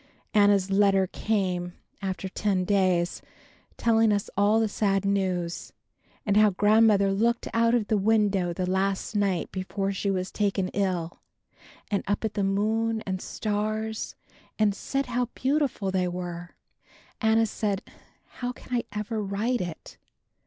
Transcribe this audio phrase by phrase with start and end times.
[0.33, 3.21] Anna's letter came, after ten days,
[3.77, 5.73] telling us all the sad news,
[6.25, 10.69] and how Grandmother looked out of the window the last night before she was taken
[10.69, 11.19] ill,
[11.91, 14.15] and up at the moon and stars
[14.57, 16.55] and said how beautiful they were.
[17.21, 17.77] Anna says,
[18.39, 19.97] "How can I ever write it?